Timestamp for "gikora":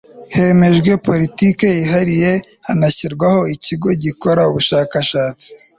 4.03-4.41